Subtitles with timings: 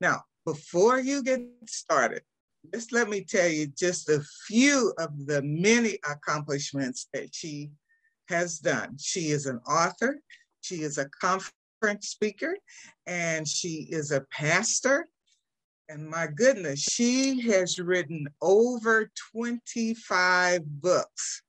[0.00, 2.22] Now, before you get started,
[2.72, 7.70] just let me tell you just a few of the many accomplishments that she
[8.28, 8.96] has done.
[8.98, 10.20] She is an author,
[10.60, 12.56] she is a conference speaker,
[13.06, 15.08] and she is a pastor.
[15.88, 21.42] And my goodness, she has written over 25 books.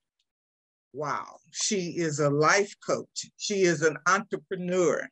[0.93, 1.37] Wow.
[1.51, 3.27] She is a life coach.
[3.37, 5.07] She is an entrepreneur.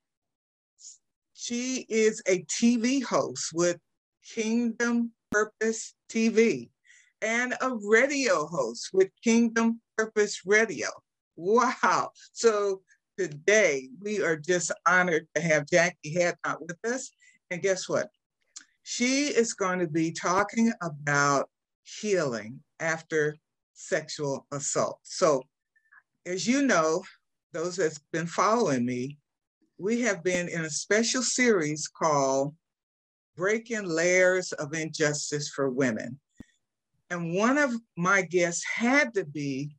[1.41, 3.77] She is a TV host with
[4.27, 6.69] Kingdom Purpose TV
[7.21, 10.89] and a radio host with Kingdom Purpose Radio.
[11.37, 12.11] Wow.
[12.33, 12.81] So
[13.17, 17.09] today we are just honored to have Jacquie Hadnot with us.
[17.49, 18.09] And guess what?
[18.83, 21.49] She is going to be talking about
[22.01, 23.37] healing after
[23.71, 24.99] sexual assault.
[25.03, 25.43] So,
[26.25, 27.01] as you know,
[27.53, 29.17] those that's been following me,
[29.79, 32.53] we have been in a special series called
[33.37, 36.19] Breaking Layers of Injustice for Women.
[37.09, 39.71] And one of my guests had to be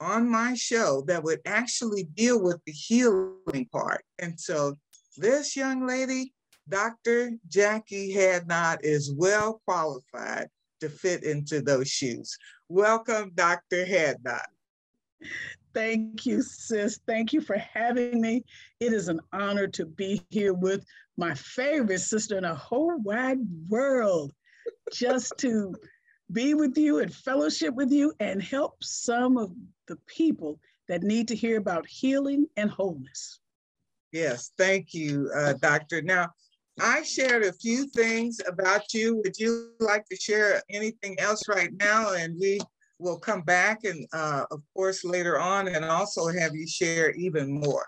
[0.00, 4.04] on my show that would actually deal with the healing part.
[4.20, 4.78] And so
[5.16, 6.32] this young lady,
[6.68, 7.32] Dr.
[7.48, 10.48] Jacquie Hadnot, is well qualified
[10.80, 12.38] to fit into those shoes.
[12.68, 13.84] Welcome, Dr.
[13.84, 14.46] Hadnot.
[15.74, 17.00] Thank you, sis.
[17.06, 18.44] Thank you for having me.
[18.80, 20.84] It is an honor to be here with
[21.16, 24.32] my favorite sister in the whole wide world,
[24.92, 25.74] just to
[26.30, 29.52] be with you and fellowship with you and help some of
[29.88, 33.40] the people that need to hear about healing and wholeness.
[34.12, 36.02] Yes, thank you, uh, Doctor.
[36.02, 36.28] Now,
[36.80, 39.16] I shared a few things about you.
[39.24, 42.12] Would you like to share anything else right now?
[42.12, 42.60] And we
[43.02, 47.52] we'll come back and uh, of course later on and also have you share even
[47.60, 47.86] more.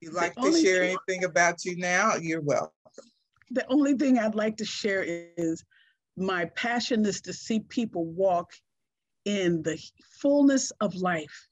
[0.00, 2.72] If you'd like to share thing, anything about you now, you're welcome.
[3.50, 5.04] The only thing I'd like to share
[5.36, 5.62] is
[6.16, 8.50] my passion is to see people walk
[9.26, 9.78] in the
[10.20, 11.48] fullness of life.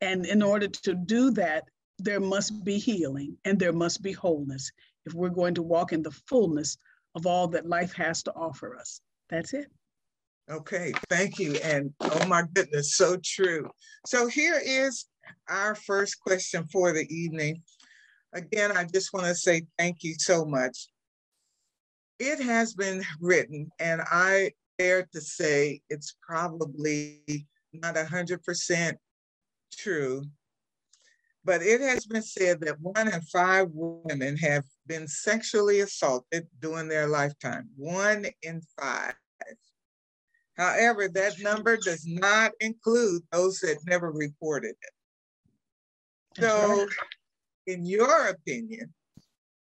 [0.00, 1.64] And in order to do that,
[1.98, 4.70] there must be healing and there must be wholeness
[5.04, 6.78] if we're going to walk in the fullness
[7.14, 9.00] of all that life has to offer us.
[9.28, 9.70] That's it.
[10.50, 11.54] Okay, thank you.
[11.62, 13.70] And oh my goodness, so true.
[14.06, 15.06] So here is
[15.48, 17.62] our first question for the evening.
[18.34, 20.88] Again, I just want to say thank you so much.
[22.18, 28.94] It has been written, and I dare to say it's probably not 100%
[29.72, 30.22] true,
[31.44, 36.88] but it has been said that one in five women have been sexually assaulted during
[36.88, 37.68] their lifetime.
[37.76, 39.14] One in five.
[40.56, 46.40] However, that number does not include those that never reported it.
[46.40, 46.86] So,
[47.66, 48.92] in your opinion,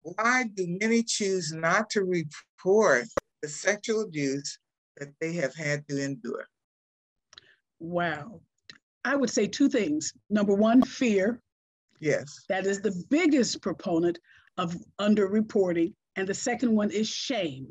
[0.01, 3.05] why do many choose not to report
[3.41, 4.57] the sexual abuse
[4.97, 6.47] that they have had to endure?
[7.79, 8.41] Wow.
[9.05, 10.13] I would say two things.
[10.29, 11.41] Number one, fear.
[11.99, 12.43] Yes.
[12.49, 14.19] That is the biggest proponent
[14.57, 15.93] of underreporting.
[16.15, 17.69] And the second one is shame.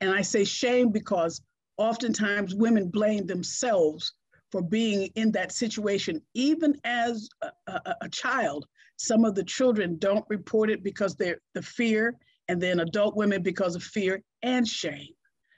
[0.00, 1.40] And I say shame because
[1.78, 4.12] oftentimes women blame themselves
[4.52, 8.66] for being in that situation, even as a, a, a, child.
[8.96, 12.14] Some of the children don't report it because they're the fear,
[12.48, 15.12] and then adult women because of fear and shame.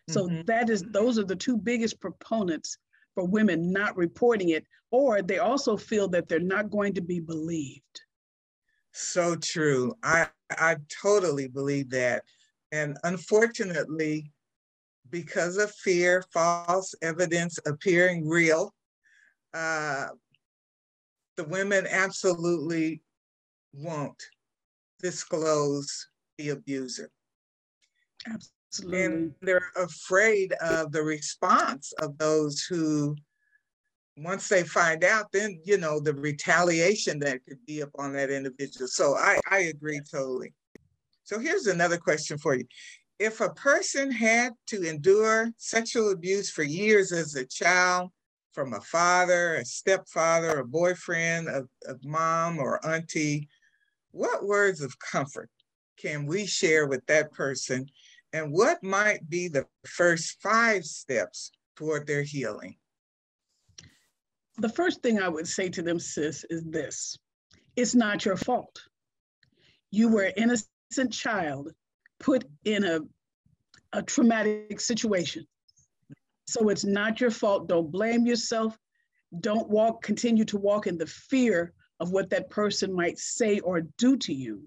[0.09, 0.43] So mm-hmm.
[0.47, 2.79] that is those are the two biggest proponents
[3.15, 7.21] for women not reporting it, or they also feel that they're not going to be
[7.21, 7.83] believed.
[8.93, 9.95] So true.
[10.03, 12.25] I I totally believe that.
[12.73, 14.33] And unfortunately,
[15.11, 18.75] because of fear, false evidence appearing real,
[19.55, 20.09] uh,
[21.37, 23.03] the women absolutely
[23.73, 24.23] won't
[25.01, 27.11] disclose the abuser.
[28.27, 29.05] Absolutely.
[29.05, 33.17] And they're afraid of the response of those who,
[34.17, 38.89] once they find out, then, you know, the retaliation that could be upon that individual.
[38.89, 40.53] So I, I agree totally.
[41.23, 42.65] So here's another question for you
[43.19, 48.11] if a person had to endure sexual abuse for years as a child
[48.53, 53.49] from a father, a stepfather, a boyfriend, a, a mom, or auntie,
[54.11, 55.51] what words of comfort
[55.97, 57.87] can we share with that person
[58.33, 62.77] And what might be the first five steps toward their healing?
[64.59, 67.17] The first thing I would say to them, sis, is this
[67.77, 68.83] it's not your fault.
[69.91, 71.73] You were an innocent child
[72.21, 73.01] put in a,
[73.93, 75.47] a traumatic situation.
[76.47, 77.69] So it's not your fault.
[77.69, 78.77] Don't blame yourself.
[79.41, 83.83] Don't walk, continue to walk in the fear of what that person might say or
[83.99, 84.63] do to you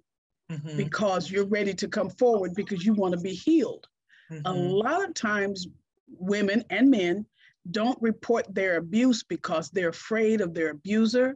[0.51, 0.77] mm-hmm.
[0.77, 3.87] because you're ready to come forward because you want to be healed.
[4.31, 4.45] Mm-hmm.
[4.45, 5.67] A lot of times,
[6.07, 7.25] women and men
[7.71, 11.35] don't report their abuse because they're afraid of their abuser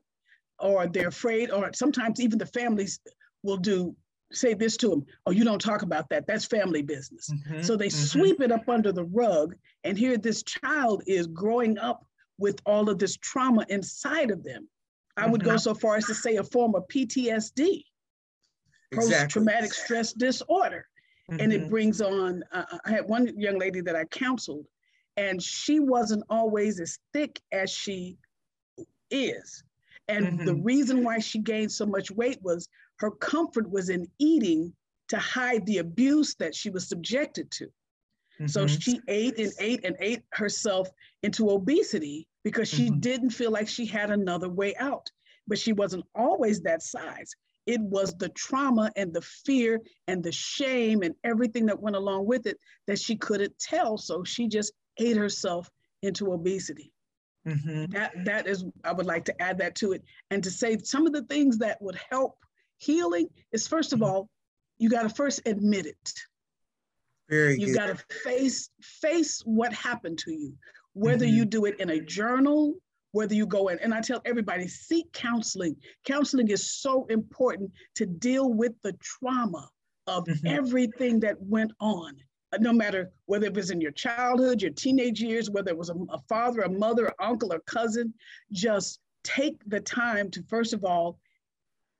[0.59, 2.99] or they're afraid, or sometimes even the families
[3.43, 3.95] will do
[4.31, 7.75] say this to them oh you don't talk about that that's family business mm-hmm, so
[7.75, 8.05] they mm-hmm.
[8.05, 12.05] sweep it up under the rug and here this child is growing up
[12.37, 14.67] with all of this trauma inside of them
[15.17, 15.57] i would go mm-hmm.
[15.57, 17.83] so far as to say a form of ptsd
[18.91, 18.91] exactly.
[18.91, 20.87] post-traumatic stress disorder
[21.29, 21.69] and it mm-hmm.
[21.69, 24.65] brings on uh, i had one young lady that i counseled
[25.17, 28.17] and she wasn't always as thick as she
[29.11, 29.63] is
[30.07, 30.45] and mm-hmm.
[30.45, 34.73] the reason why she gained so much weight was her comfort was in eating
[35.09, 37.65] to hide the abuse that she was subjected to.
[37.65, 38.47] Mm-hmm.
[38.47, 40.89] So she ate and ate and ate herself
[41.23, 42.99] into obesity because she mm-hmm.
[42.99, 45.09] didn't feel like she had another way out.
[45.47, 47.31] But she wasn't always that size.
[47.67, 52.25] It was the trauma and the fear and the shame and everything that went along
[52.25, 52.57] with it
[52.87, 53.97] that she couldn't tell.
[53.97, 55.69] So she just ate herself
[56.01, 56.91] into obesity.
[57.47, 57.91] Mm-hmm.
[57.91, 61.05] That that is, I would like to add that to it, and to say some
[61.05, 62.37] of the things that would help
[62.77, 64.29] healing is first of all,
[64.77, 66.13] you got to first admit it.
[67.29, 70.53] Very you got to face face what happened to you,
[70.93, 71.35] whether mm-hmm.
[71.35, 72.75] you do it in a journal,
[73.11, 73.79] whether you go in.
[73.79, 75.75] And I tell everybody, seek counseling.
[76.05, 79.67] Counseling is so important to deal with the trauma
[80.07, 80.47] of mm-hmm.
[80.47, 82.15] everything that went on
[82.59, 85.95] no matter whether it was in your childhood, your teenage years, whether it was a,
[86.09, 88.13] a father, a mother, uncle, or cousin,
[88.51, 91.19] just take the time to, first of all,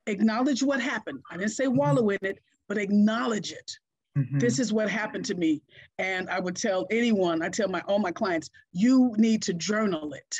[0.06, 1.20] acknowledge what happened.
[1.30, 1.76] I didn't say mm-hmm.
[1.76, 2.38] wallow in it,
[2.68, 3.72] but acknowledge it.
[4.16, 4.38] Mm-hmm.
[4.38, 5.62] This is what happened to me.
[5.98, 10.12] And I would tell anyone, I tell my all my clients, you need to journal
[10.14, 10.36] it.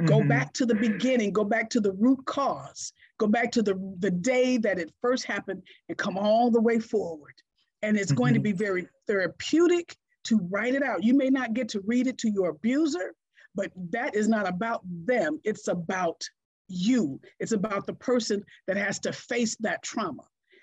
[0.00, 0.06] Mm-hmm.
[0.06, 3.74] Go back to the beginning, go back to the root cause, go back to the,
[4.00, 7.34] the day that it first happened and come all the way forward.
[7.82, 8.18] And it's mm-hmm.
[8.18, 8.58] going to mm-hmm.
[8.58, 11.02] be very therapeutic to write it out.
[11.02, 13.14] You may not get to read it to your abuser,
[13.54, 15.40] but that is not about them.
[15.44, 16.22] It's about
[16.68, 17.20] you.
[17.40, 20.22] It's about the person that has to face that trauma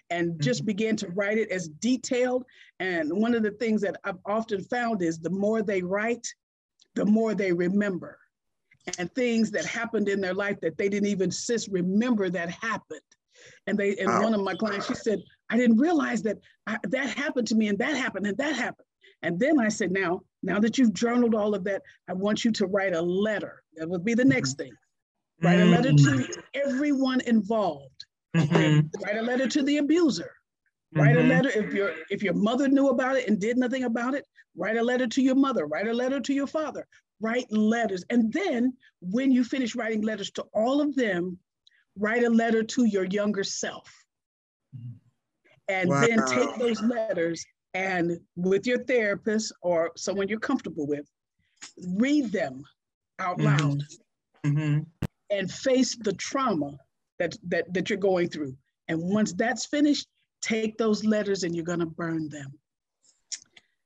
[0.09, 0.67] and just mm-hmm.
[0.67, 2.43] begin to write it as detailed.
[2.79, 6.27] And one of the things that I've often found is the more they write,
[6.95, 8.19] the more they remember.
[8.97, 12.99] And things that happened in their life that they didn't even sis remember that happened.
[13.65, 14.23] And they and wow.
[14.23, 15.19] one of my clients, she said,
[15.49, 18.87] I didn't realize that I, that happened to me and that happened and that happened.
[19.21, 22.51] And then I said, now, now that you've journaled all of that, I want you
[22.51, 23.63] to write a letter.
[23.75, 24.63] That would be the next mm-hmm.
[24.63, 24.73] thing.
[25.41, 26.39] Write a letter to mm-hmm.
[26.53, 28.05] everyone involved.
[28.35, 28.87] Mm-hmm.
[29.03, 30.31] Write a letter to the abuser.
[30.95, 31.31] Write mm-hmm.
[31.31, 34.25] a letter if your if your mother knew about it and did nothing about it.
[34.55, 35.65] Write a letter to your mother.
[35.65, 36.87] Write a letter to your father.
[37.19, 41.37] Write letters, and then when you finish writing letters to all of them,
[41.97, 43.91] write a letter to your younger self.
[45.67, 46.05] And wow.
[46.05, 51.07] then take those letters and with your therapist or someone you're comfortable with,
[51.95, 52.63] read them
[53.19, 53.65] out mm-hmm.
[53.65, 53.83] loud
[54.45, 54.79] mm-hmm.
[55.33, 56.77] And face the trauma
[57.19, 58.55] that, that, that you're going through.
[58.87, 60.07] And once that's finished,
[60.41, 62.51] take those letters and you're going to burn them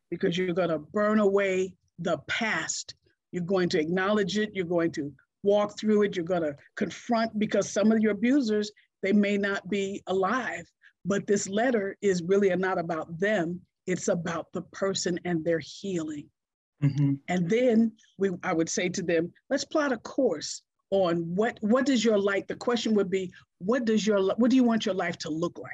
[0.09, 2.95] because you're going to burn away the past.
[3.31, 4.51] You're going to acknowledge it.
[4.53, 5.11] You're going to
[5.43, 6.15] walk through it.
[6.15, 8.71] You're going to confront because some of your abusers,
[9.03, 10.65] they may not be alive,
[11.05, 13.61] but this letter is really not about them.
[13.85, 16.27] It's about the person and their healing.
[16.83, 17.13] Mm-hmm.
[17.27, 21.85] And then we, I would say to them, let's plot a course on what what
[21.85, 22.47] does your life.
[22.47, 25.57] The question would be, what does your what do you want your life to look
[25.57, 25.71] like?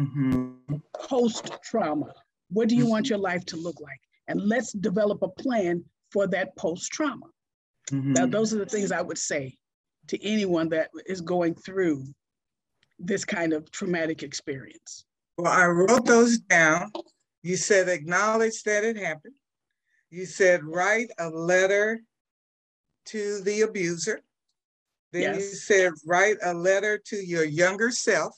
[0.00, 0.76] Mm-hmm.
[0.94, 2.12] Post trauma,
[2.48, 2.90] what do you mm-hmm.
[2.90, 4.00] want your life to look like?
[4.28, 7.26] And let's develop a plan for that post trauma.
[7.90, 8.12] Mm-hmm.
[8.12, 9.56] Now, those are the things I would say
[10.08, 12.04] to anyone that is going through
[12.98, 15.04] this kind of traumatic experience.
[15.38, 16.92] Well, I wrote those down.
[17.42, 19.34] You said acknowledge that it happened.
[20.10, 22.02] You said write a letter
[23.06, 24.20] to the abuser.
[25.12, 25.36] Then yes.
[25.36, 28.34] you said write a letter to your younger self.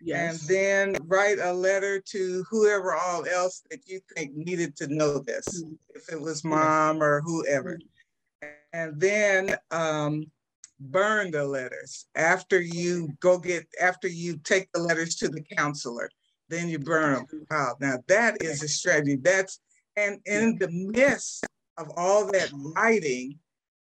[0.00, 0.40] Yes.
[0.40, 5.18] And then write a letter to whoever all else that you think needed to know
[5.18, 5.74] this, mm-hmm.
[5.94, 7.76] if it was mom or whoever.
[7.76, 7.88] Mm-hmm
[8.74, 10.24] and then um,
[10.80, 16.10] burn the letters after you go get after you take the letters to the counselor
[16.50, 17.80] then you burn them out.
[17.80, 19.16] Now that is a strategy.
[19.16, 19.60] That's
[19.96, 21.46] and in the midst
[21.78, 23.38] of all that writing,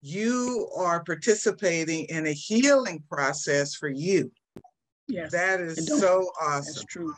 [0.06, 4.30] you are participating in a healing process for you.
[5.08, 5.32] Yes.
[5.32, 6.74] That is so awesome.
[6.74, 7.14] That's true.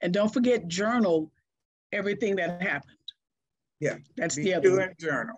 [0.00, 1.30] And don't forget journal
[1.92, 2.96] everything that happened.
[3.78, 3.98] Yeah.
[4.16, 4.94] That's the other one.
[4.98, 5.36] journal.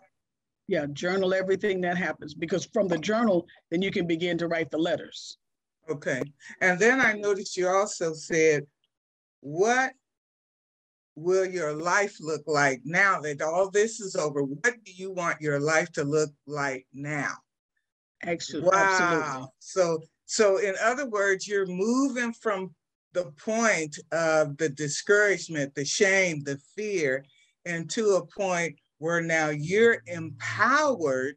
[0.66, 4.70] Yeah, journal everything that happens because from the journal, then you can begin to write
[4.70, 5.37] the letters.
[5.90, 6.23] Okay.
[6.62, 8.66] And then I noticed you also said,
[9.40, 9.92] what
[11.16, 14.42] will your life look like now that all this is over?
[14.42, 17.35] What do you want your life to look like now?
[18.23, 18.73] Actually, wow.
[18.75, 19.49] Absolutely.
[19.59, 22.75] So, so in other words, you're moving from
[23.12, 27.25] the point of the discouragement, the shame, the fear,
[27.64, 31.37] and to a point where now you're empowered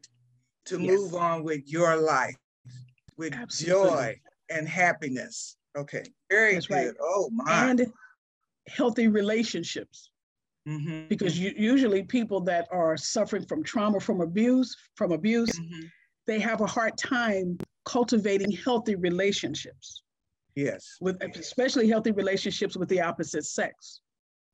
[0.64, 0.98] to yes.
[0.98, 2.36] move on with your life
[3.16, 3.88] with Absolutely.
[3.88, 4.20] joy
[4.50, 5.56] and happiness.
[5.76, 6.74] Okay, very That's good.
[6.74, 6.94] Right.
[7.00, 7.70] Oh my.
[7.70, 7.86] And
[8.68, 10.10] healthy relationships.
[10.68, 11.08] Mm-hmm.
[11.08, 15.86] Because you, usually people that are suffering from trauma from abuse, from abuse, mm-hmm.
[16.26, 20.02] they have a hard time cultivating healthy relationships.
[20.54, 20.96] Yes.
[21.00, 24.00] With especially healthy relationships with the opposite sex.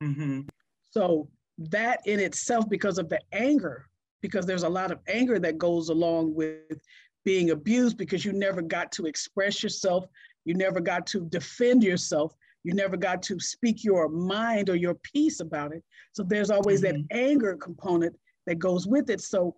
[0.03, 0.43] Mm-hmm.
[0.91, 1.29] So
[1.59, 3.89] that in itself, because of the anger,
[4.21, 6.81] because there's a lot of anger that goes along with
[7.25, 10.07] being abused because you never got to express yourself,
[10.45, 14.95] you never got to defend yourself, you never got to speak your mind or your
[14.97, 15.83] piece about it.
[16.13, 17.03] So there's always mm-hmm.
[17.09, 18.17] that anger component
[18.47, 19.21] that goes with it.
[19.21, 19.55] So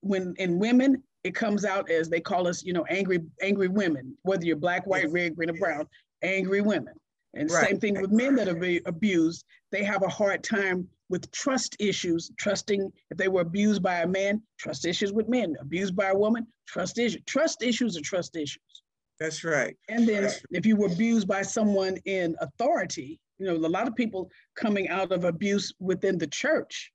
[0.00, 4.16] when in women, it comes out as they call us, you know, angry, angry women,
[4.22, 5.86] whether you're black, white, red, green, or brown,
[6.22, 6.94] angry women.
[7.34, 7.68] And right.
[7.68, 12.30] same thing with men that are abused, they have a hard time with trust issues,
[12.38, 16.16] trusting if they were abused by a man, trust issues with men, abused by a
[16.16, 17.22] woman, trust issues.
[17.26, 18.82] Trust issues are trust issues.
[19.18, 19.76] That's right.
[19.88, 23.94] And then if you were abused by someone in authority, you know, a lot of
[23.94, 26.92] people coming out of abuse within the church,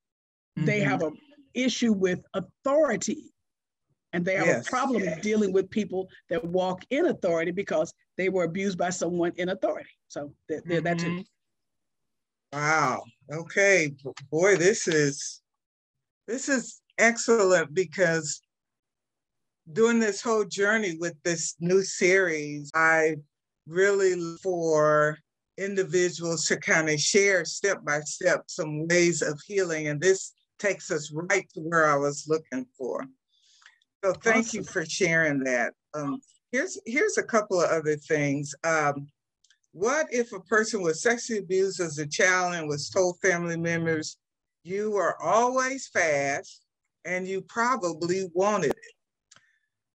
[0.58, 0.66] mm-hmm.
[0.66, 1.12] they have a
[1.54, 3.34] issue with authority.
[4.14, 4.68] And they have yes.
[4.68, 5.22] a problem yes.
[5.22, 9.90] dealing with people that walk in authority because they were abused by someone in authority.
[10.10, 10.84] So th- th- mm-hmm.
[10.84, 11.28] that's it.
[12.52, 13.04] Wow.
[13.32, 13.94] Okay.
[14.30, 15.42] Boy, this is
[16.28, 18.42] this is excellent because
[19.72, 23.18] doing this whole journey with this new series, I
[23.68, 25.18] really for
[25.58, 29.88] individuals to kind of share step by step some ways of healing.
[29.88, 33.06] And this takes us right to where I was looking for.
[34.04, 34.60] So thank awesome.
[34.60, 35.74] you for sharing that.
[35.94, 36.20] Um,
[36.52, 38.54] here's here's a couple of other things.
[38.64, 39.08] Um,
[39.74, 44.18] what if a person was sexually abused as a child and was told family members,
[44.64, 46.66] you were always fast
[47.06, 48.96] and you probably wanted it?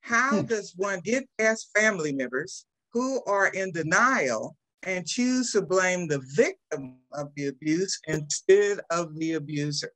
[0.07, 0.47] How hmm.
[0.47, 6.23] does one get past family members who are in denial and choose to blame the
[6.37, 9.91] victim of the abuse instead of the abuser?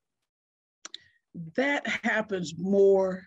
[1.55, 3.23] That happens more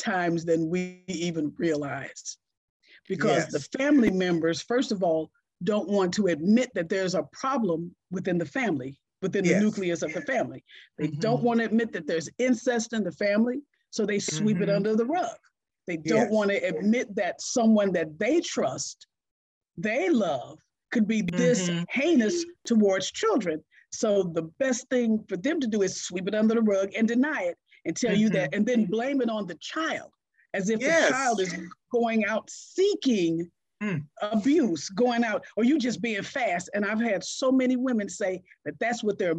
[0.00, 2.36] times than we even realize
[3.08, 3.52] because yes.
[3.52, 5.30] the family members, first of all,
[5.62, 9.54] don't want to admit that there's a problem within the family, within yes.
[9.54, 10.64] the nucleus of the family.
[10.98, 11.20] They mm-hmm.
[11.20, 13.60] don't want to admit that there's incest in the family,
[13.90, 14.64] so they sweep mm-hmm.
[14.64, 15.36] it under the rug.
[15.86, 16.30] They don't yes.
[16.30, 19.06] want to admit that someone that they trust,
[19.76, 20.58] they love,
[20.92, 21.82] could be this mm-hmm.
[21.90, 23.62] heinous towards children.
[23.90, 27.06] So the best thing for them to do is sweep it under the rug and
[27.06, 28.20] deny it and tell mm-hmm.
[28.20, 28.58] you that, mm-hmm.
[28.58, 30.10] and then blame it on the child
[30.54, 31.08] as if yes.
[31.08, 31.54] the child is
[31.92, 33.50] going out seeking
[33.82, 34.02] mm.
[34.22, 36.70] abuse, going out, or you just being fast.
[36.74, 39.34] And I've had so many women say that that's what they're,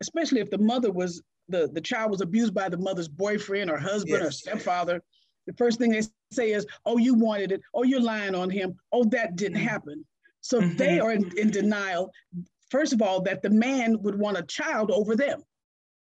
[0.00, 3.78] especially if the mother was, the, the child was abused by the mother's boyfriend or
[3.78, 4.28] husband yes.
[4.28, 5.02] or stepfather
[5.50, 7.60] the first thing they say is, oh, you wanted it.
[7.74, 8.76] Oh, you're lying on him.
[8.92, 9.66] Oh, that didn't mm-hmm.
[9.66, 10.04] happen.
[10.42, 10.76] So mm-hmm.
[10.76, 12.12] they are in, in, denial,
[12.70, 15.42] first of all, that the man would want a child over them.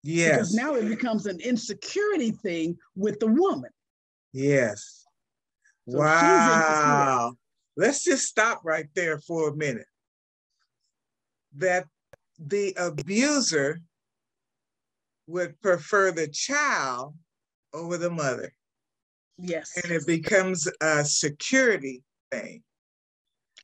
[0.03, 0.31] Yes.
[0.31, 3.71] Because now it becomes an insecurity thing with the woman.
[4.33, 5.05] Yes.
[5.89, 7.35] So wow.
[7.77, 9.87] Let's just stop right there for a minute.
[11.57, 11.87] That
[12.39, 13.81] the abuser
[15.29, 17.15] would prefer the child
[17.73, 18.53] over the mother.
[19.39, 19.73] Yes.
[19.83, 22.63] And it becomes a security thing.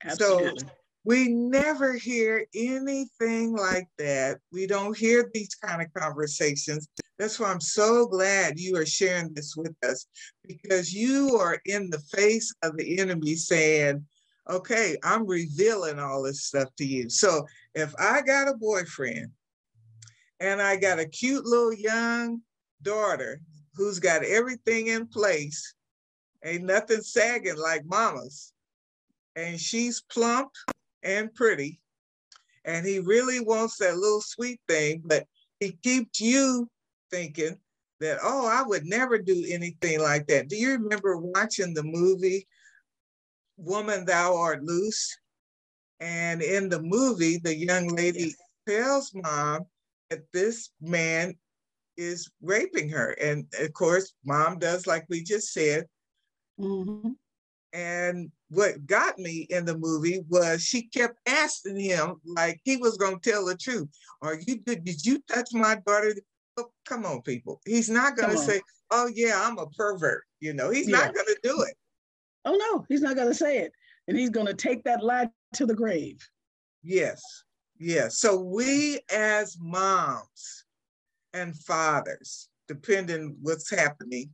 [0.05, 0.61] Absolutely.
[0.61, 0.67] So
[1.05, 4.39] we never hear anything like that.
[4.53, 6.89] We don't hear these kind of conversations.
[7.19, 10.07] That's why I'm so glad you are sharing this with us
[10.47, 14.05] because you are in the face of the enemy saying,
[14.49, 17.09] okay, I'm revealing all this stuff to you.
[17.09, 19.31] So if I got a boyfriend
[20.41, 22.43] and I got a cute little young
[22.83, 23.41] daughter
[23.75, 25.75] who's got everything in place.
[26.45, 28.53] Ain't nothing sagging like mama's.
[29.37, 30.51] And she's plump
[31.03, 31.81] and pretty.
[32.65, 35.27] and he really wants that little sweet thing, but
[35.61, 36.69] he keeps you
[37.11, 37.57] thinking
[38.01, 40.49] that, oh, I would never do anything like that.
[40.49, 42.47] Do you remember watching the movie
[43.57, 45.17] Woman Thou Art Loose?
[46.01, 48.35] And in the movie, the young lady
[48.69, 49.67] tells mom
[50.11, 51.35] that this man
[51.97, 53.11] is raping her.
[53.21, 55.87] And of course, mom does like we just said.
[56.61, 57.11] Mm-hmm.
[57.75, 62.99] And what got me in the movie was she kept asking him like he was
[62.99, 63.89] going to tell the truth.
[64.21, 66.15] Are you did, did you touch my daughter?
[66.59, 67.61] Oh, come on, people.
[67.65, 70.99] He's not going to say, "Oh yeah, I'm a pervert." You know, he's yeah.
[70.99, 71.75] not going to do it.
[72.45, 73.73] Oh no, he's not going to say it,
[74.07, 76.19] and he's going to take that lie to the grave.
[76.83, 77.23] Yes,
[77.79, 78.19] yes.
[78.19, 80.65] So we as moms
[81.35, 84.31] and fathers, depending what's happening,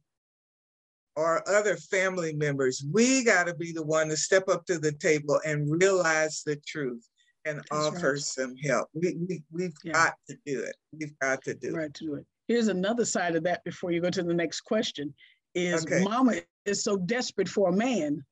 [1.16, 4.92] or other family members, we got to be the one to step up to the
[4.92, 7.04] table and realize the truth
[7.44, 8.20] and That's offer right.
[8.20, 8.88] some help.
[8.94, 9.92] We, we, we've yeah.
[9.92, 10.76] got to do it.
[10.92, 11.94] We've got to do right it.
[11.94, 12.26] to it.
[12.46, 15.12] Here's another side of that before you go to the next question
[15.54, 16.04] is okay.
[16.04, 16.34] mama
[16.66, 18.24] is so desperate for a man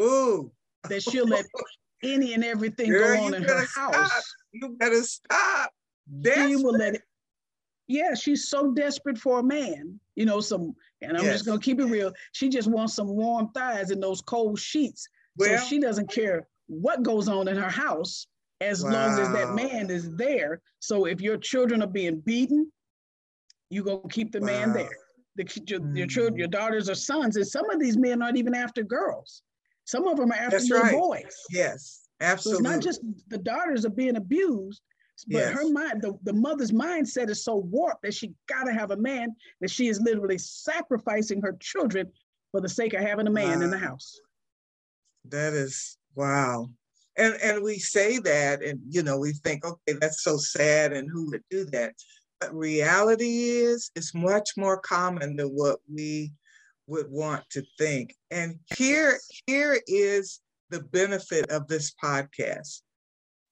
[0.00, 0.50] Ooh.
[0.88, 1.46] that she'll let
[2.02, 3.94] any and everything Girl, go on in her stop.
[3.94, 4.34] house.
[4.52, 5.70] You better stop.
[6.22, 6.48] Desperate.
[6.48, 7.02] She will let it,
[7.88, 11.34] yeah, she's so desperate for a man, you know, some, and I'm yes.
[11.34, 12.12] just gonna keep it real.
[12.32, 15.06] She just wants some warm thighs in those cold sheets.
[15.36, 18.26] Well, so she doesn't care what goes on in her house
[18.60, 18.90] as wow.
[18.90, 20.60] long as that man is there.
[20.78, 22.70] So if your children are being beaten,
[23.70, 24.46] you're gonna keep the wow.
[24.46, 24.96] man there.
[25.36, 25.96] The, your, mm.
[25.96, 29.42] your children, your daughters or sons, and some of these men aren't even after girls.
[29.84, 30.92] Some of them are after little right.
[30.92, 31.34] boys.
[31.50, 32.64] Yes, absolutely.
[32.64, 34.82] So it's not just the daughters are being abused,
[35.28, 35.52] but yes.
[35.52, 39.34] her mind, the, the mother's mindset is so warped that she gotta have a man
[39.60, 42.10] that she is literally sacrificing her children
[42.50, 43.64] for the sake of having a man wow.
[43.64, 44.20] in the house.
[45.26, 46.70] That is wow.
[47.16, 51.08] And and we say that and you know we think, okay, that's so sad and
[51.10, 51.94] who would do that?
[52.40, 56.32] But reality is it's much more common than what we
[56.86, 58.14] would want to think.
[58.30, 62.80] And here, here is the benefit of this podcast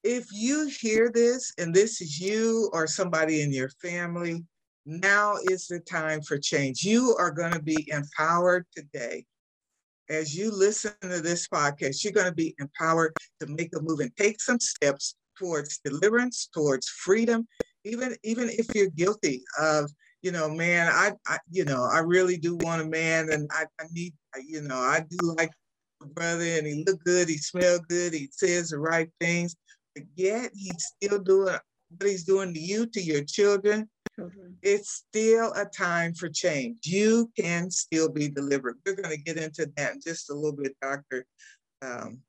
[0.02, 4.44] if you hear this and this is you or somebody in your family,
[4.86, 6.82] now is the time for change.
[6.84, 9.26] You are going to be empowered today.
[10.08, 14.00] As you listen to this podcast, you're going to be empowered to make a move
[14.00, 17.46] and take some steps towards deliverance, towards freedom,
[17.84, 19.90] even even if you're guilty of,
[20.22, 23.66] you know, man, I, I you know, I really do want a man and I,
[23.80, 24.12] I need,
[24.44, 25.52] you know, I do like
[26.00, 29.54] the brother and he look good, he smell good, he says the right things
[30.16, 31.56] yet he's still doing
[31.98, 33.88] what he's doing to you, to your children.
[34.16, 34.56] children.
[34.62, 36.78] It's still a time for change.
[36.84, 38.76] You can still be delivered.
[38.86, 41.24] We're going to get into that in just a little bit, Dr.
[41.82, 42.20] Um,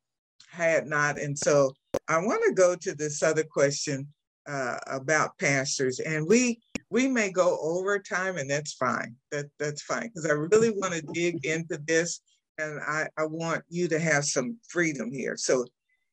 [0.53, 1.23] Hadnot.
[1.23, 1.73] And so
[2.07, 4.07] I want to go to this other question
[4.47, 5.99] uh, about pastors.
[5.99, 9.15] And we we may go over time, and that's fine.
[9.31, 12.19] That that's fine because I really want to dig into this,
[12.57, 15.37] and I, I want you to have some freedom here.
[15.37, 15.65] So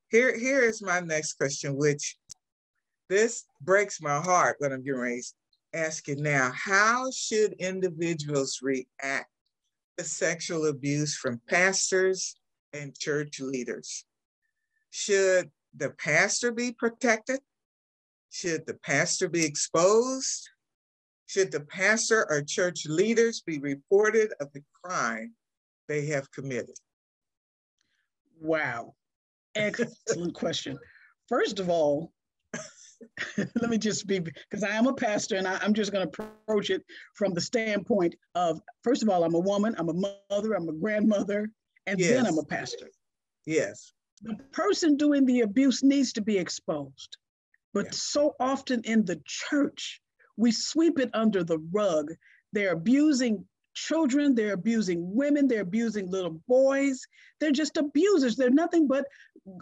[0.08, 2.16] here, here is my next question, which
[3.08, 6.50] this breaks my heart when I'm getting ready to ask you now.
[6.54, 9.30] How should individuals react
[9.98, 12.36] to sexual abuse from pastors
[12.72, 14.04] and church leaders?
[14.90, 17.40] Should the pastor be protected?
[18.30, 20.48] Should the pastor be exposed?
[21.26, 25.34] Should the pastor or church leaders be reported of the crime
[25.86, 26.76] they have committed?
[28.40, 28.94] Wow.
[29.58, 30.78] Excellent question.
[31.28, 32.12] First of all,
[33.36, 36.22] let me just be because I am a pastor and I, am just going to
[36.22, 40.54] approach it from the standpoint of first of all, I'm a woman, I'm a mother,
[40.54, 41.50] I'm a grandmother,
[41.86, 42.10] and yes.
[42.10, 42.88] then I'm a pastor.
[43.46, 43.92] Yes.
[44.22, 47.16] The person doing the abuse needs to be exposed.
[47.72, 47.92] But yeah.
[47.92, 50.00] so often in the church,
[50.36, 52.12] we sweep it under the rug.
[52.52, 53.44] They're abusing
[53.86, 57.00] children, they're abusing women, they're abusing little boys.
[57.40, 58.36] They're just abusers.
[58.36, 59.06] They're nothing but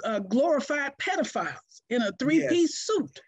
[0.04, 2.86] uh, glorified pedophiles in a three piece yes.
[2.86, 3.20] suit.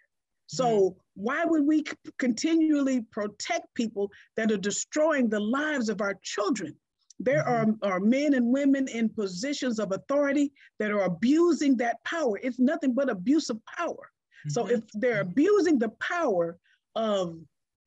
[0.47, 0.99] So, mm-hmm.
[1.15, 1.85] why would we
[2.19, 6.75] continually protect people that are destroying the lives of our children?
[7.21, 7.85] There mm-hmm.
[7.85, 12.39] are, are men and women in positions of authority that are abusing that power.
[12.43, 14.11] It's nothing but abuse of power.
[14.47, 14.51] Mm-hmm.
[14.51, 15.33] So, if they're mm-hmm.
[15.33, 16.57] abusing the power
[16.95, 17.39] of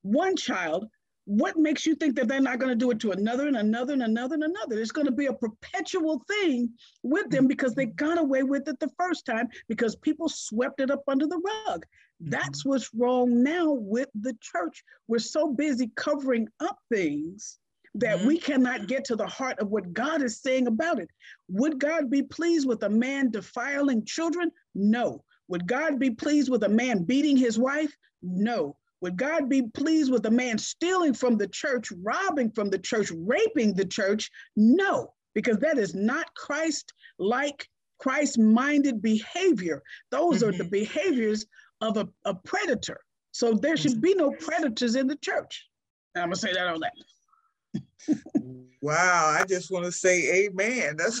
[0.02, 0.86] one child,
[1.24, 3.92] what makes you think that they're not going to do it to another and another
[3.92, 4.80] and another and another?
[4.80, 6.70] It's going to be a perpetual thing
[7.02, 10.90] with them because they got away with it the first time because people swept it
[10.90, 11.86] up under the rug.
[12.20, 12.70] That's mm-hmm.
[12.70, 14.82] what's wrong now with the church.
[15.06, 17.58] We're so busy covering up things
[17.96, 18.28] that mm-hmm.
[18.28, 21.08] we cannot get to the heart of what God is saying about it.
[21.48, 24.50] Would God be pleased with a man defiling children?
[24.74, 25.24] No.
[25.48, 27.94] Would God be pleased with a man beating his wife?
[28.22, 28.76] No.
[29.02, 33.10] Would God be pleased with a man stealing from the church, robbing from the church,
[33.14, 34.30] raping the church?
[34.54, 39.82] No, because that is not Christ like, Christ minded behavior.
[40.12, 40.48] Those mm-hmm.
[40.48, 40.70] are the mm-hmm.
[40.70, 41.46] behaviors
[41.80, 43.00] of a, a, predator.
[43.32, 45.66] So there should be no predators in the church.
[46.14, 48.46] I'm going to say that on that.
[48.82, 50.96] wow, I just want to say amen.
[50.96, 51.20] That's,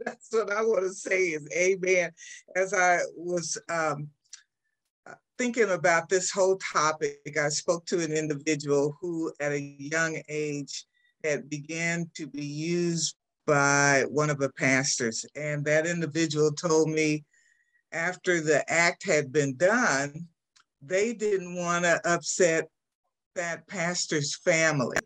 [0.00, 2.10] that's what I want to say is amen.
[2.56, 4.08] As I was um,
[5.38, 10.86] thinking about this whole topic, I spoke to an individual who, at a young age,
[11.22, 13.16] had began to be used
[13.46, 15.24] by one of the pastors.
[15.34, 17.24] And that individual told me
[17.92, 20.26] after the act had been done,
[20.82, 22.68] they didn't want to upset
[23.34, 24.98] that pastor's family.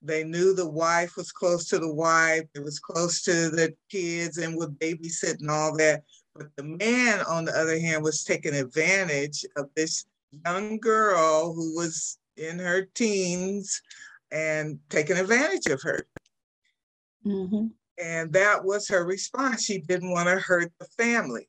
[0.00, 4.38] They knew the wife was close to the wife, it was close to the kids
[4.38, 6.02] and would babysit and all that.
[6.38, 10.06] But the man, on the other hand, was taking advantage of this
[10.46, 13.82] young girl who was in her teens
[14.30, 16.06] and taking advantage of her.
[17.26, 17.66] Mm-hmm.
[18.00, 19.64] And that was her response.
[19.64, 21.48] She didn't want to hurt the family.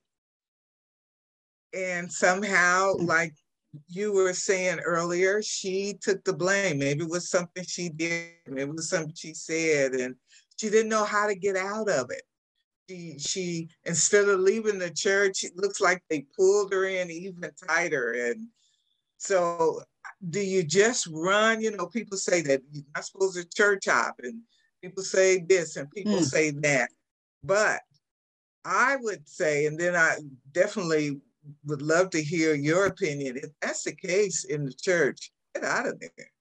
[1.73, 3.07] And somehow, mm.
[3.07, 3.35] like
[3.87, 6.79] you were saying earlier, she took the blame.
[6.79, 10.15] Maybe it was something she did, maybe it was something she said, and
[10.57, 12.23] she didn't know how to get out of it
[12.89, 17.51] she she instead of leaving the church, it looks like they pulled her in even
[17.67, 18.13] tighter.
[18.13, 18.47] And
[19.17, 19.81] so
[20.29, 21.61] do you just run?
[21.61, 24.39] You know, people say that you're not supposed to church hop, and
[24.81, 26.23] people say this and people mm.
[26.23, 26.89] say that.
[27.43, 27.81] But
[28.65, 30.17] I would say, and then I
[30.51, 31.21] definitely
[31.65, 33.37] would love to hear your opinion.
[33.37, 36.31] If that's the case in the church, get out of there.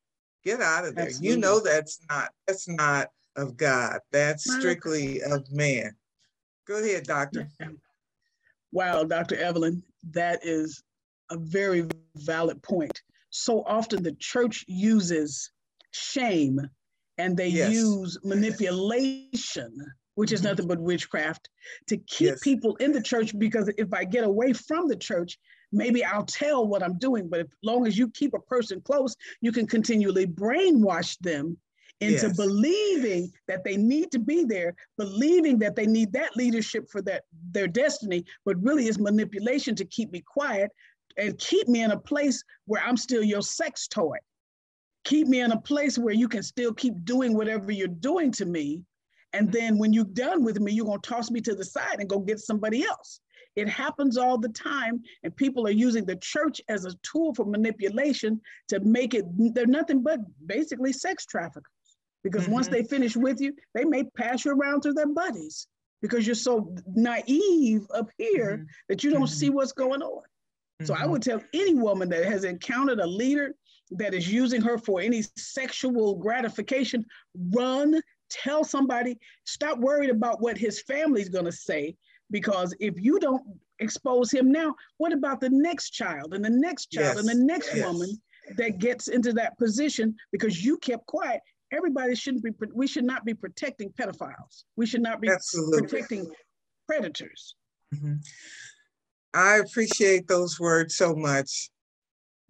[0.44, 1.06] Get out of there.
[1.06, 1.28] Absolutely.
[1.28, 4.00] You know that's not that's not of God.
[4.12, 5.94] That's strictly of man.
[6.68, 7.48] Go ahead, doctor.
[8.72, 9.36] Wow, Dr.
[9.36, 10.82] Evelyn, that is
[11.30, 13.02] a very valid point.
[13.30, 15.50] So often the church uses
[15.92, 16.60] shame
[17.16, 17.72] and they yes.
[17.72, 19.74] use manipulation,
[20.14, 20.50] which is mm-hmm.
[20.50, 21.48] nothing but witchcraft,
[21.88, 22.40] to keep yes.
[22.42, 25.38] people in the church because if I get away from the church,
[25.72, 27.28] maybe I'll tell what I'm doing.
[27.28, 31.56] But as long as you keep a person close, you can continually brainwash them
[32.00, 32.36] into yes.
[32.36, 37.24] believing that they need to be there, believing that they need that leadership for that
[37.50, 40.70] their destiny, but really is manipulation to keep me quiet
[41.16, 44.16] and keep me in a place where I'm still your sex toy.
[45.04, 48.44] Keep me in a place where you can still keep doing whatever you're doing to
[48.44, 48.82] me.
[49.32, 49.58] And mm-hmm.
[49.58, 52.20] then when you're done with me, you're gonna toss me to the side and go
[52.20, 53.20] get somebody else.
[53.56, 57.44] It happens all the time, and people are using the church as a tool for
[57.44, 61.72] manipulation to make it, they're nothing but basically sex traffickers
[62.24, 62.52] because mm-hmm.
[62.52, 65.66] once they finish with you, they may pass you around to their buddies
[66.02, 68.64] because you're so naive up here mm-hmm.
[68.88, 69.32] that you don't mm-hmm.
[69.32, 70.22] see what's going on.
[70.82, 71.10] So I mm-hmm.
[71.10, 73.54] would tell any woman that has encountered a leader
[73.92, 77.04] that is using her for any sexual gratification,
[77.50, 78.00] run,
[78.30, 81.96] tell somebody, stop worried about what his family's going to say
[82.30, 83.42] because if you don't
[83.78, 87.18] expose him now, what about the next child and the next child yes.
[87.18, 87.86] and the next yes.
[87.86, 88.10] woman
[88.56, 91.40] that gets into that position because you kept quiet
[91.72, 94.64] everybody shouldn't be, we should not be protecting pedophiles.
[94.76, 95.82] We should not be Absolutely.
[95.82, 96.26] protecting
[96.86, 97.54] predators.
[97.94, 98.14] Mm-hmm.
[99.34, 101.70] I appreciate those words so much.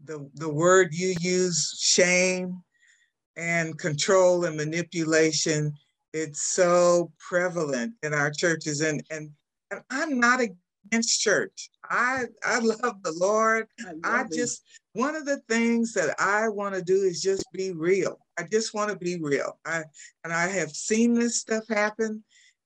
[0.05, 2.63] The, the word you use, shame
[3.37, 5.75] and control and manipulation,
[6.13, 8.81] it's so prevalent in our churches.
[8.81, 9.31] And, and,
[9.71, 10.41] and I'm not
[10.87, 11.71] against church.
[11.85, 13.67] I, I love the Lord.
[14.05, 14.63] I, I just,
[14.93, 18.19] one of the things that I want to do is just be real.
[18.39, 19.59] I just want to be real.
[19.65, 19.85] I
[20.25, 22.23] and I have seen this stuff happen,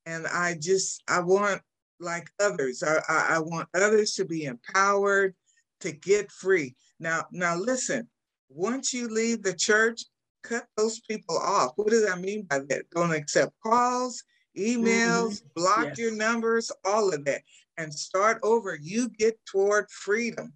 [0.07, 1.63] and I just I want
[2.01, 2.83] like others.
[2.83, 5.35] I, I, I want others to be empowered
[5.81, 6.75] to get free.
[7.01, 8.09] Now now listen.
[8.51, 10.05] Once you leave the church,
[10.43, 11.73] cut those people off.
[11.77, 12.83] What does that mean by that?
[12.95, 14.23] Don't accept calls,
[14.59, 15.49] emails, mm-hmm.
[15.57, 15.99] block yes.
[15.99, 17.41] your numbers, all of that,
[17.79, 18.79] and start over.
[18.81, 20.53] You get toward freedom,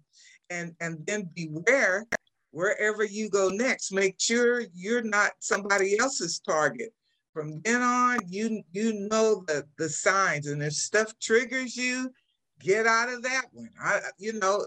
[0.49, 2.05] and and then beware
[2.51, 6.93] wherever you go next, make sure you're not somebody else's target.
[7.33, 12.11] From then on, you you know the the signs, and if stuff triggers you,
[12.59, 13.69] get out of that one.
[13.79, 14.65] I you know,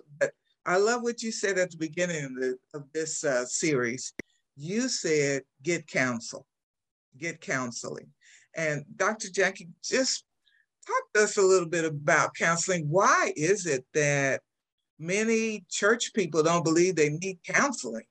[0.65, 4.13] I love what you said at the beginning of, the, of this uh, series.
[4.57, 6.47] You said get counsel,
[7.19, 8.07] get counseling,
[8.55, 9.29] and Dr.
[9.29, 10.25] Jacquie just
[10.90, 12.88] talk to us a little bit about counseling.
[12.88, 14.40] Why is it that
[15.00, 18.05] many church people don't believe they need counseling.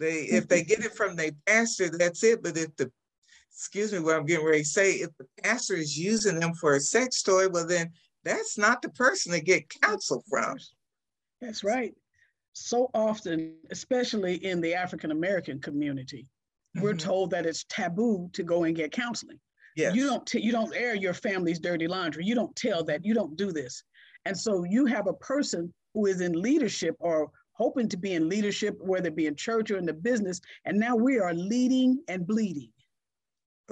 [0.00, 2.42] They if they get it from their pastor, that's it.
[2.42, 2.90] But if the
[3.52, 6.74] excuse me, what I'm getting ready to say, if the pastor is using them for
[6.74, 7.92] a sex toy, well then
[8.24, 10.56] that's not the person to get counsel from.
[11.40, 11.94] That's right.
[12.54, 16.26] So often, especially in the African American community,
[16.74, 16.82] mm-hmm.
[16.82, 19.38] we're told that it's taboo to go and get counseling.
[19.74, 19.94] Yes.
[19.94, 22.24] You don't t- you don't air your family's dirty laundry.
[22.24, 23.04] You don't tell that.
[23.04, 23.82] You don't do this.
[24.24, 28.28] And so you have a person who is in leadership or hoping to be in
[28.28, 32.02] leadership, whether it be in church or in the business, and now we are leading
[32.08, 32.70] and bleeding.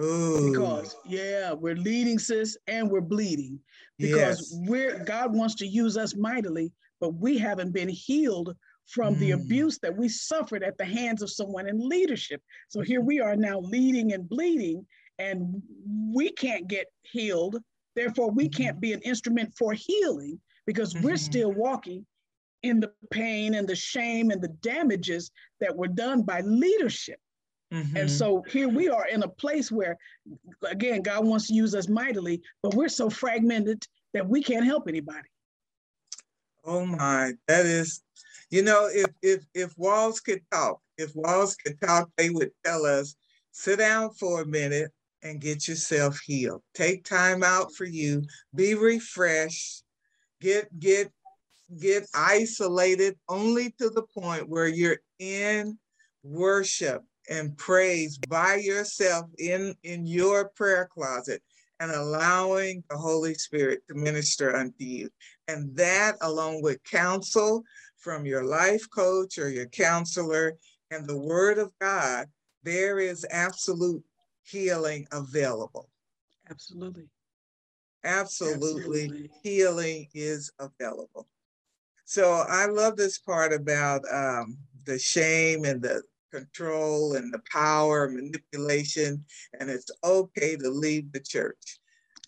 [0.01, 0.51] Ooh.
[0.51, 3.59] Because yeah, we're leading, sis, and we're bleeding
[3.99, 4.69] because yes.
[4.69, 9.19] we're God wants to use us mightily, but we haven't been healed from mm.
[9.19, 12.41] the abuse that we suffered at the hands of someone in leadership.
[12.69, 14.87] So here we are now leading and bleeding,
[15.23, 15.63] and
[16.13, 17.57] we can't get healed.
[17.95, 18.63] Therefore, we mm-hmm.
[18.63, 21.05] can't be an instrument for healing because mm-hmm.
[21.05, 22.05] we're still walking
[22.63, 25.31] in the pain and the shame and the damages
[25.61, 27.19] that were done by leadership.
[27.73, 27.97] Mm-hmm.
[27.97, 29.97] And so here we are in a place where,
[30.65, 33.83] again, God wants to use us mightily, but we're so fragmented
[34.13, 35.29] that we can't help anybody.
[36.65, 38.03] Oh my, that is,
[38.51, 42.85] you know, if if if walls could talk, if walls could talk, they would tell
[42.85, 43.17] us,
[43.51, 46.63] sit down for a minute and get yourself healed.
[46.75, 49.85] Take time out for you, be refreshed,
[50.41, 51.11] get get
[51.79, 55.79] get isolated only to the point where you're in
[56.23, 61.43] worship and praise by yourself in, in your prayer closet
[61.81, 65.09] and allowing the Holy Spirit to minister unto you.
[65.49, 67.63] And that, along with counsel
[67.97, 70.55] from your life coach or your counselor
[70.91, 72.27] and the Word of God,
[72.63, 74.05] there is absolute
[74.43, 75.89] healing available.
[76.51, 77.09] Absolutely.
[78.05, 78.79] Absolutely.
[78.85, 79.31] Absolutely.
[79.43, 81.29] Healing is available.
[82.05, 86.03] So I love this part about um, the shame and the
[86.33, 89.25] control and the power, manipulation,
[89.59, 91.79] and it's okay to leave the church.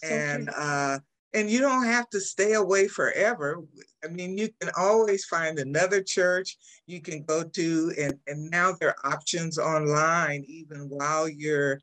[0.03, 0.99] and uh,
[1.33, 3.65] and you don't have to stay away forever.
[4.05, 8.75] I mean, you can always find another church you can go to, and, and now
[8.79, 11.81] there are options online even while you're.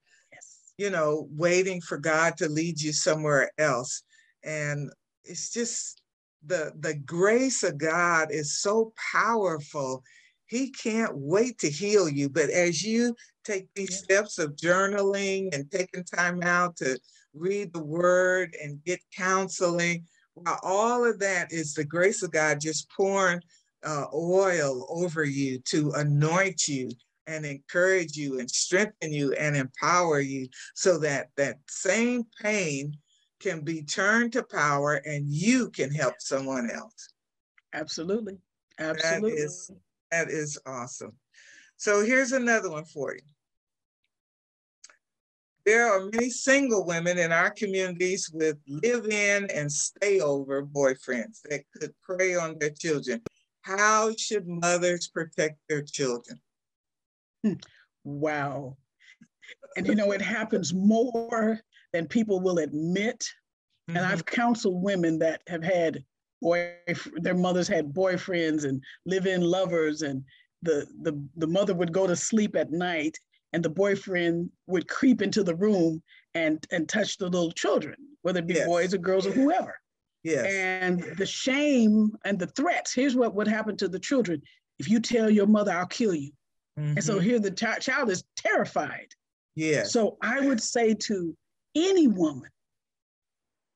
[0.77, 4.03] You know, waiting for God to lead you somewhere else.
[4.43, 4.91] And
[5.23, 6.01] it's just
[6.45, 10.03] the the grace of God is so powerful
[10.51, 12.27] he can't wait to heal you.
[12.27, 16.99] But as you take these steps of journaling and taking time out to
[17.33, 20.03] read the word and get counseling,
[20.33, 23.39] while all of that is the grace of God just pouring
[23.85, 26.89] uh, oil over you to anoint you
[27.27, 32.97] and encourage you and strengthen you and empower you so that that same pain
[33.39, 37.09] can be turned to power and you can help someone else.
[37.73, 38.37] Absolutely.
[38.79, 39.31] Absolutely.
[39.31, 39.71] That is
[40.11, 41.13] that is awesome.
[41.77, 43.21] So here's another one for you.
[45.65, 51.41] There are many single women in our communities with live in and stay over boyfriends
[51.49, 53.21] that could prey on their children.
[53.61, 56.39] How should mothers protect their children?
[58.03, 58.77] Wow.
[59.77, 61.59] And you know, it happens more
[61.93, 63.19] than people will admit.
[63.89, 63.97] Mm-hmm.
[63.97, 66.03] And I've counseled women that have had
[66.41, 66.73] boy
[67.17, 70.23] their mothers had boyfriends and live-in lovers and
[70.63, 73.17] the, the the mother would go to sleep at night
[73.53, 76.01] and the boyfriend would creep into the room
[76.33, 78.67] and and touch the little children whether it be yes.
[78.67, 79.75] boys or girls or whoever
[80.23, 80.45] yes.
[80.47, 84.41] and the shame and the threats here's what would happen to the children
[84.79, 86.31] if you tell your mother i'll kill you
[86.79, 86.97] mm-hmm.
[86.97, 87.25] and so mm-hmm.
[87.25, 89.07] here the t- child is terrified
[89.55, 91.35] yeah so i would say to
[91.75, 92.49] any woman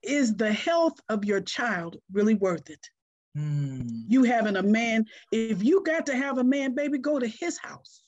[0.06, 2.90] is the health of your child really worth it?
[3.38, 4.04] Mm.
[4.08, 7.58] You having a man, if you got to have a man, baby, go to his
[7.58, 8.02] house.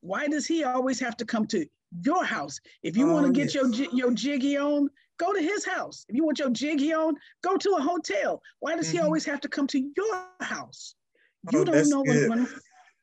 [0.00, 1.66] Why does he always have to come to
[2.04, 2.60] your house?
[2.82, 3.78] If you oh, want to get yes.
[3.78, 6.04] your your jiggy on, go to his house.
[6.08, 8.40] If you want your jiggy on, go to a hotel.
[8.60, 8.98] Why does mm-hmm.
[8.98, 10.94] he always have to come to your house?
[11.50, 12.46] You oh, don't know when,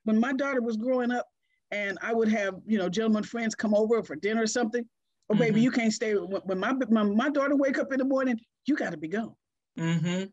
[0.10, 1.28] when, my daughter was growing up,
[1.72, 4.84] and I would have you know gentlemen friends come over for dinner or something.
[5.30, 5.44] Oh, mm-hmm.
[5.44, 6.14] baby, you can't stay.
[6.14, 9.36] When my, my, my daughter wake up in the morning, you got to be gone.
[9.78, 10.26] Mm-hmm.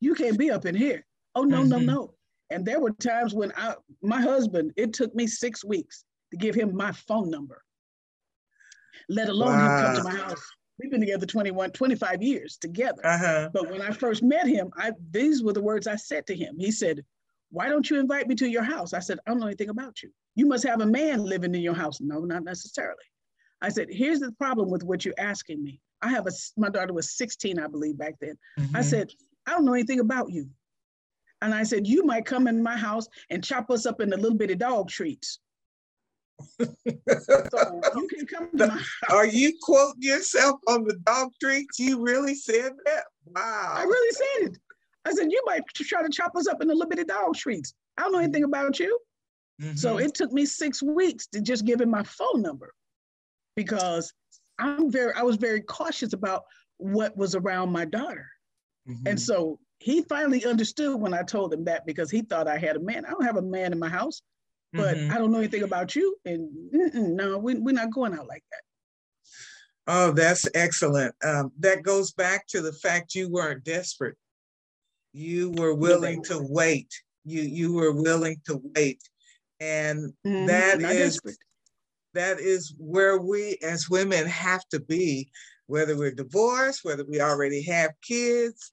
[0.00, 1.06] You can't be up in here.
[1.34, 1.68] Oh, no, mm-hmm.
[1.68, 2.14] no, no.
[2.50, 6.54] And there were times when I, my husband, it took me six weeks to give
[6.54, 7.62] him my phone number,
[9.08, 9.78] let alone wow.
[9.78, 10.44] him come to my house.
[10.80, 13.04] We've been together 21, 25 years together.
[13.04, 13.50] Uh-huh.
[13.52, 16.56] But when I first met him, I these were the words I said to him.
[16.58, 17.04] He said,
[17.50, 18.92] Why don't you invite me to your house?
[18.92, 20.10] I said, I don't know anything about you.
[20.36, 22.00] You must have a man living in your house.
[22.00, 22.96] No, not necessarily.
[23.60, 25.80] I said, here's the problem with what you're asking me.
[26.02, 28.38] I have a, my daughter was 16, I believe, back then.
[28.58, 28.76] Mm-hmm.
[28.76, 29.10] I said,
[29.46, 30.48] I don't know anything about you.
[31.42, 34.36] And I said, you might come in my house and chop us up into little
[34.36, 35.40] bitty dog treats.
[36.58, 36.70] so
[37.96, 38.86] you can come to my house.
[39.10, 41.78] Are you quoting yourself on the dog treats?
[41.78, 43.04] You really said that?
[43.26, 43.74] Wow.
[43.76, 44.58] I really said it.
[45.06, 47.74] I said, you might try to chop us up into little bitty dog treats.
[47.96, 48.98] I don't know anything about you.
[49.60, 49.76] Mm-hmm.
[49.76, 52.72] So it took me six weeks to just give him my phone number
[53.56, 54.12] because
[54.58, 56.44] I'm very, I was very cautious about
[56.76, 58.26] what was around my daughter.
[58.88, 59.06] Mm-hmm.
[59.06, 62.76] And so he finally understood when I told him that because he thought I had
[62.76, 63.04] a man.
[63.06, 64.22] I don't have a man in my house,
[64.72, 65.12] but mm-hmm.
[65.12, 66.16] I don't know anything about you.
[66.24, 66.50] And
[67.16, 68.62] no, we, we're not going out like that.
[69.86, 71.14] Oh, that's excellent.
[71.24, 74.16] Um, that goes back to the fact you weren't desperate.
[75.12, 76.88] You were willing to wait.
[77.24, 79.02] You you were willing to wait,
[79.58, 80.46] and mm-hmm.
[80.46, 81.36] that is desperate.
[82.14, 85.30] that is where we as women have to be.
[85.66, 88.72] Whether we're divorced, whether we already have kids,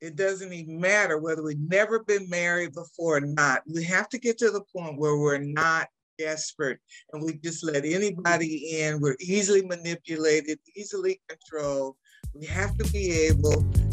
[0.00, 3.62] it doesn't even matter whether we've never been married before or not.
[3.66, 6.78] We have to get to the point where we're not desperate
[7.12, 9.00] and we just let anybody in.
[9.00, 11.96] We're easily manipulated, easily controlled.
[12.34, 13.85] We have to be able to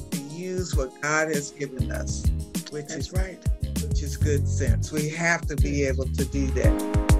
[0.43, 2.25] use what God has given us,
[2.69, 3.39] which That's is right.
[3.87, 4.91] Which is good sense.
[4.91, 7.12] We have to be able to do that.